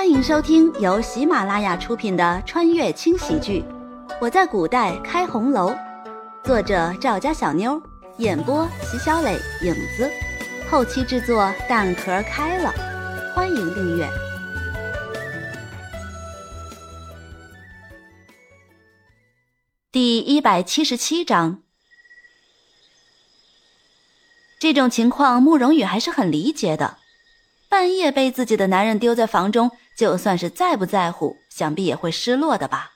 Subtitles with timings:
[0.00, 3.62] 欢迎收听由喜马拉雅出品的穿越轻喜剧
[4.18, 5.70] 《我在古代开红楼》，
[6.42, 7.78] 作者赵家小妞，
[8.16, 10.10] 演播席小磊、影子，
[10.70, 12.72] 后期制作蛋壳开了。
[13.34, 14.08] 欢迎订阅。
[19.92, 21.62] 第一百七十七章，
[24.58, 26.96] 这种情况慕容羽还是很理解的。
[27.68, 32.90] 半夜被自己的男人丢在房中，就算是再不在乎，想必也会失落的吧。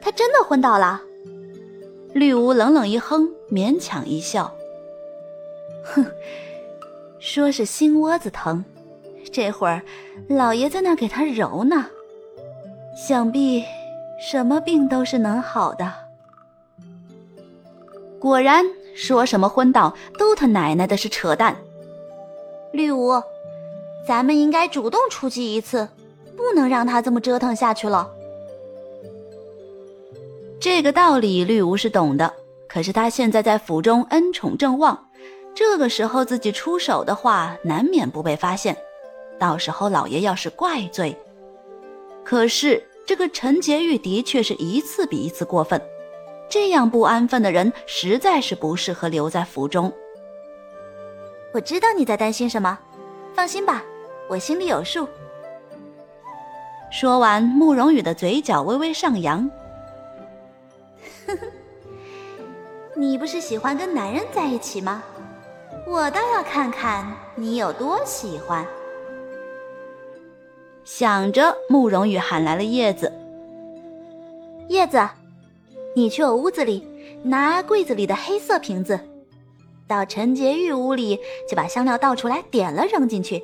[0.00, 1.00] 他真的昏倒了。
[2.14, 4.54] 绿芜冷冷一哼，勉强一笑
[5.82, 6.06] ：“哼，
[7.18, 8.64] 说是心窝子疼，
[9.32, 9.82] 这会儿
[10.28, 11.84] 老爷在那给他揉呢，
[12.96, 13.64] 想必
[14.20, 15.92] 什么病都是能好的。”
[18.20, 21.56] 果然，说什么昏倒都他奶奶的是扯淡。
[22.72, 23.20] 绿芜，
[24.06, 25.88] 咱们应该主动出击一次，
[26.36, 28.10] 不能让他这么折腾下去了。
[30.60, 32.32] 这个道理绿芜是懂的，
[32.68, 35.08] 可是他现在在府中恩宠正旺，
[35.54, 38.76] 这个时候自己出手的话，难免不被发现。
[39.38, 41.16] 到时候老爷要是怪罪，
[42.22, 45.80] 可是这个陈洁玉的确是一次比一次过分，
[46.48, 49.90] 这样不安分的人实在是不适合留在府中。
[51.54, 52.78] 我知道你在担心什么，
[53.32, 53.82] 放心吧，
[54.30, 55.08] 我心里有数。
[56.88, 59.50] 说完，慕容羽的嘴角微微上扬。
[62.94, 65.02] 你不是喜欢跟男人在一起吗？
[65.84, 68.64] 我倒要看看你有多喜欢。
[70.84, 73.12] 想着，慕容羽喊来了叶子。
[74.68, 75.08] 叶子，
[75.96, 76.86] 你去我屋子里
[77.24, 79.00] 拿柜子里的黑色瓶子。
[79.88, 83.42] 到陈洁玉屋里，就把香料倒出来，点了扔进去。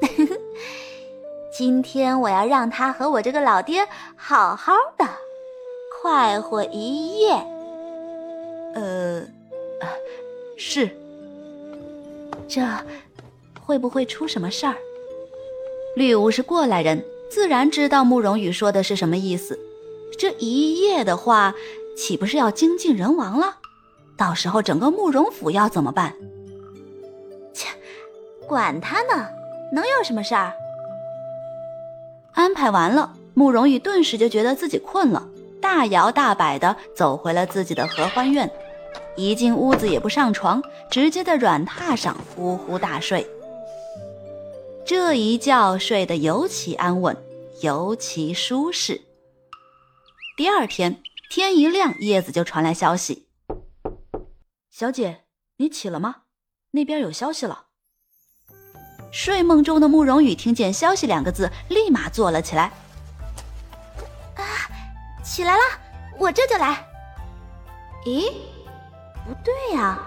[1.56, 5.06] 今天我要让他和我这个老爹好好的
[6.02, 7.32] 快活一夜。
[8.74, 9.22] 呃，
[10.56, 10.90] 是。
[12.48, 12.62] 这
[13.60, 14.76] 会不会出什么事儿？
[15.96, 19.58] 绿芜是过来人，自然知道慕容羽说的是什么意思。
[20.18, 21.54] 这一夜的话，
[21.96, 23.56] 岂不是要精尽人亡了？
[24.16, 26.14] 到时候整个慕容府要怎么办？
[27.52, 27.68] 切，
[28.46, 29.28] 管他呢，
[29.72, 30.52] 能有什么事儿？
[32.32, 35.28] 安排完了，慕容羽顿时就觉得自己困了，
[35.60, 38.50] 大摇大摆的走回了自己的合欢院。
[39.16, 43.26] 一进屋子也不上床，直接在软榻上呼呼大睡。
[44.84, 47.16] 这一觉睡得尤其安稳，
[47.62, 49.00] 尤其舒适。
[50.36, 51.00] 第二天
[51.30, 53.26] 天一亮，叶子就传来消息。
[54.70, 55.22] 小姐，
[55.56, 56.16] 你起了吗？
[56.72, 57.65] 那边有消息了。
[59.10, 62.64] 睡梦中的慕容羽听见“消息”两个字，立马坐了起来。
[64.34, 64.42] 啊，
[65.24, 65.62] 起来了，
[66.18, 66.84] 我这就来。
[68.04, 68.30] 咦，
[69.26, 69.98] 不对呀，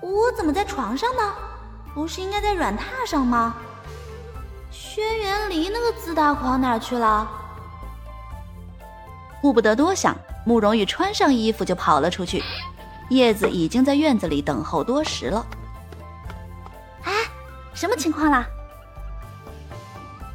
[0.00, 1.34] 我怎么在床上呢？
[1.94, 3.54] 不是应该在软榻上吗？
[4.70, 7.28] 轩辕离那个自大狂哪去了？
[9.42, 12.42] 顾不得多想，慕容羽穿上衣服就跑了出去。
[13.10, 15.44] 叶子已经在院子里等候多时了。
[17.80, 18.46] 哎，什么情况啦？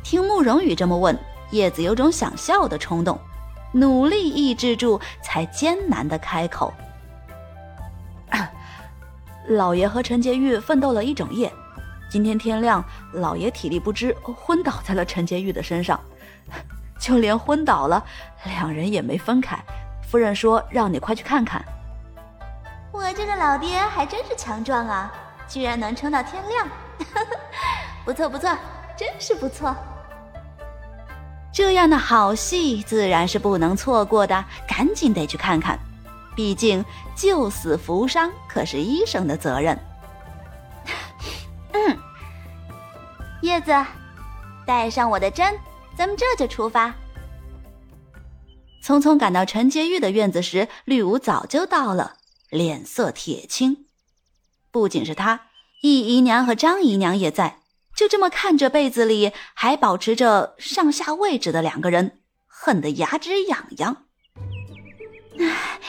[0.03, 1.15] 听慕容羽这么问，
[1.51, 3.19] 叶子有种想笑的冲动，
[3.71, 6.73] 努力抑制住，才艰难的开口
[9.49, 11.53] ：“老爷和陈洁玉奋斗了一整夜，
[12.09, 15.99] 今天天亮，老爷体力不支，昏倒在了陈洁玉的身上。
[16.97, 18.03] 就连昏倒了，
[18.45, 19.55] 两人也没分开。
[20.01, 21.63] 夫人说让你快去看看。”
[22.91, 25.13] 我这个老爹还真是强壮啊，
[25.47, 26.67] 居然能撑到天亮，
[28.05, 28.55] 不错不错，
[28.97, 29.75] 真是不错。
[31.53, 35.79] 这样的好戏自然是不能错过的，赶紧得去看看，
[36.35, 36.83] 毕竟
[37.15, 39.79] 救死扶伤可是医生的责任。
[41.71, 41.97] 嗯，
[43.41, 43.71] 叶子，
[44.65, 45.57] 带上我的针，
[45.97, 46.93] 咱们这就出发。
[48.83, 52.17] 匆匆赶到陈洁玉的院子时，绿芜早就到了。
[52.49, 53.87] 脸色铁青，
[54.71, 55.39] 不仅是他，
[55.81, 57.59] 易姨娘和张姨娘也在。
[57.95, 64.05] 就这么看着被子里还保持着上下位置的两个人，恨得牙直痒痒。
[65.39, 65.79] 唉，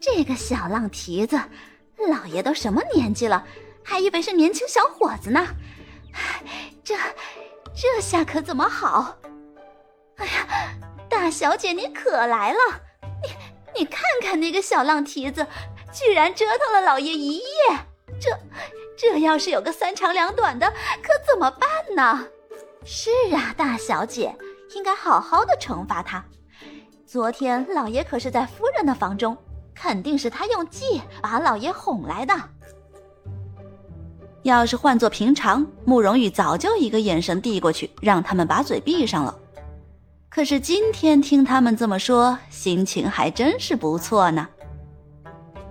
[0.00, 1.40] 这个小浪蹄子，
[2.08, 3.46] 老爷都什么年纪了，
[3.84, 5.46] 还以为是年轻小伙子呢。
[6.82, 6.96] 这
[7.74, 9.16] 这下可怎么好？
[10.16, 10.48] 哎呀，
[11.08, 12.58] 大小姐你可来了！
[13.22, 15.46] 你你看看那个小浪蹄子。
[15.92, 17.44] 居然折腾了老爷一夜，
[18.20, 18.30] 这
[18.96, 20.66] 这要是有个三长两短的，
[21.02, 22.26] 可怎么办呢？
[22.84, 24.34] 是啊，大小姐，
[24.74, 26.24] 应该好好的惩罚他。
[27.06, 29.36] 昨天老爷可是在夫人的房中，
[29.74, 32.34] 肯定是他用计把老爷哄来的。
[34.42, 39.36] 要是换做平常，慕容羽早就一个眼神递过去，让他们把嘴闭上了。
[40.28, 44.46] 可是今天听他们这么说，心情还真是不错呢。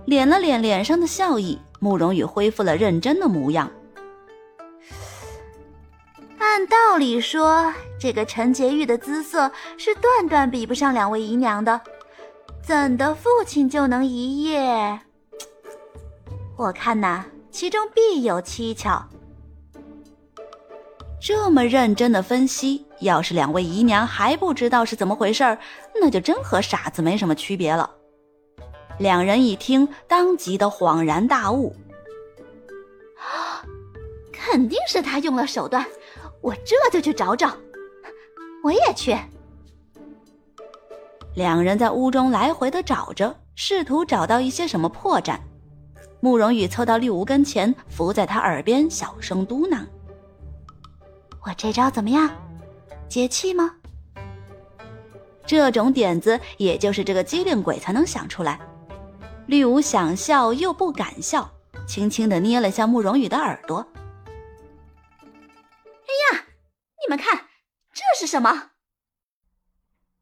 [0.06, 3.70] 敛了敛脸上的笑意，慕容羽恢复了认真的模样。
[6.38, 11.80] 按道理说，这个陈洁玉的姿色是断断比不上两位姨娘的，
[12.62, 15.00] 怎的父亲就能一夜？
[16.56, 17.24] 我看呐。
[17.48, 19.02] 其中必有蹊跷。
[21.18, 25.58] 这么认真的分析，要是两位姨娘还不知道是怎么回事儿
[25.98, 27.95] 那就真和傻子没什么区别了。
[28.98, 31.74] 两人一听，当即的恍然大悟：
[34.32, 35.84] 肯定是他用了手段，
[36.40, 37.56] 我这就去找找。
[38.62, 39.16] 我也去。
[41.34, 45.38] 两人在屋中来回的找着，试图找到一些什么破绽。
[46.20, 49.84] 慕容羽凑到绿芜跟前，伏在他耳边小声嘟囔
[51.44, 52.30] ：“我这招怎么样？
[53.08, 53.74] 解气吗？”
[55.46, 58.58] 这种点子，也就是这个机灵鬼才能想出来。
[59.46, 61.52] 绿芜想笑又不敢笑，
[61.86, 63.86] 轻轻的捏了下慕容羽的耳朵。
[65.84, 66.46] “哎呀，
[67.00, 67.46] 你们看，
[67.92, 68.70] 这是什么？”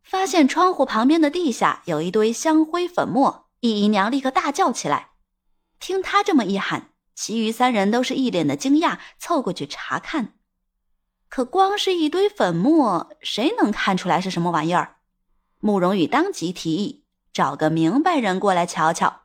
[0.05, 5.13] 发现窗户旁边的地下有一堆香灰粉末，一姨娘立刻大叫起来。
[5.81, 10.35] 听她这么一喊，其余三人都是一脸的惊讶，凑过去查看。
[11.31, 14.97] 可光是一堆粉末，谁能看出来是什么玩意儿？
[15.61, 17.04] 慕容羽当即提议
[17.35, 19.23] 找个明白人过来瞧瞧。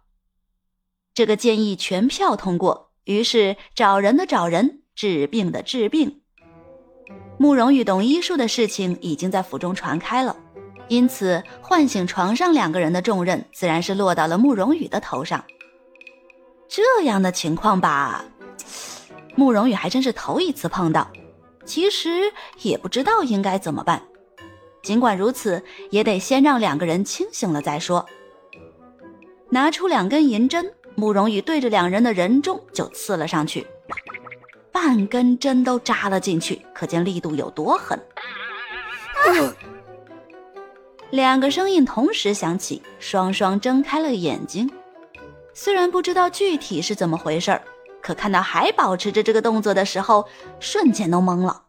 [1.14, 6.22] 这个建议全票通过，于是找人的找人，治病的治病。
[7.38, 10.36] 慕容羽懂医术的事情已经在府中传开了，
[10.88, 15.46] 因此唤醒床上两个人的重任，自然是落到了慕容羽的头上。
[16.68, 18.26] 这样的情况吧，
[19.36, 21.08] 慕容羽还真是头一次碰到。
[21.66, 24.02] 其实也不知道应该怎么办。
[24.82, 28.06] 尽管如此，也得先让两个人清醒了再说。
[29.50, 33.66] 拿出两根银针，慕容羽对着两人的人中就刺了上去，
[34.72, 38.00] 半根针都扎了进去，可见力度有多狠。
[41.10, 44.70] 两个声音同时响起，双双睁开了眼睛。
[45.54, 47.62] 虽然不知道具体是怎么回事儿，
[48.02, 50.28] 可看到还保持着这个动作的时候，
[50.60, 51.64] 瞬间都懵了。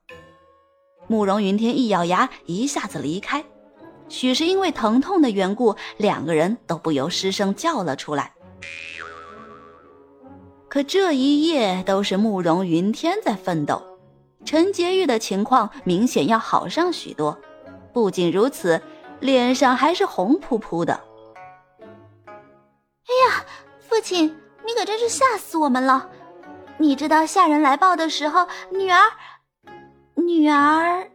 [1.11, 3.45] 慕容云天一咬牙，一下子离开。
[4.09, 8.33] 许是因为疼痛的缘故，两个人都不由失声叫了出来。
[10.69, 13.83] 可这一夜都是慕容云天在奋斗，
[14.45, 17.37] 陈洁玉的情况明显要好上许多。
[17.93, 18.81] 不仅如此，
[19.19, 20.95] 脸上还是红扑扑的。
[22.23, 23.45] 哎呀！
[23.81, 24.29] 父亲，
[24.65, 26.09] 你可真是吓死我们了！
[26.79, 29.03] 你知道下人来报的时候，女儿，
[30.21, 31.09] 女儿，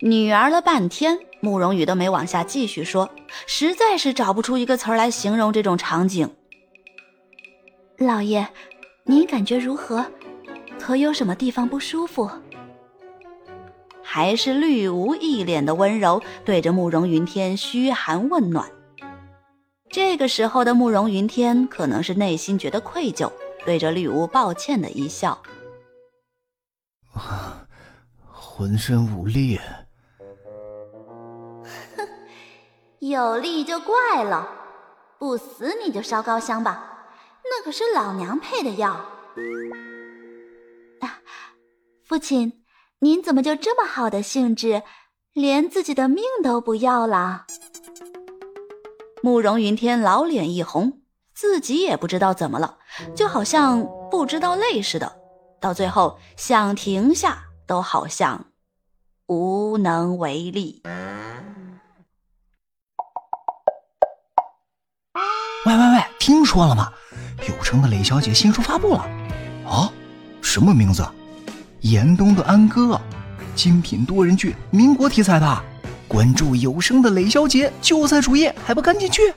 [0.00, 3.10] 女儿了半天，慕容羽都没往下继续说，
[3.46, 6.28] 实在是找不出一个词儿来形容这种场景。
[7.98, 8.46] 老爷，
[9.04, 10.04] 您感觉如何？
[10.78, 12.30] 可有什么地方不舒服？
[14.02, 18.70] 还是绿芜一脸的温柔，对着慕容云天嘘寒问暖。
[19.90, 23.30] 这个时候的慕容云天可能是内心觉得愧疚，
[23.64, 25.40] 对着绿芜抱歉的一笑
[28.60, 29.58] ：“浑身无力。
[31.96, 32.06] 哼，
[33.00, 34.46] 有力就怪了，
[35.18, 37.08] 不死你就烧高香吧，
[37.42, 38.90] 那可是老娘配的药。”
[41.00, 41.20] 啊，
[42.04, 42.62] 父亲，
[42.98, 44.82] 您怎么就这么好的兴致，
[45.32, 47.46] 连自己的命都不要了？
[49.22, 51.00] 慕容云天老脸一红，
[51.32, 52.76] 自己也不知道怎么了，
[53.16, 55.10] 就好像不知道累似的。
[55.58, 58.49] 到最后想停下，都好像
[59.30, 60.82] 无能为力。
[65.64, 66.92] 喂喂喂，听说了吗？
[67.48, 69.08] 有声的雷小姐新书发布了。
[69.64, 69.88] 啊？
[70.42, 71.06] 什么名字？
[71.82, 73.00] 严冬的安哥，
[73.54, 75.62] 精品多人剧，民国题材的。
[76.08, 79.32] 关注有声的雷小姐就在主页，还不赶紧去！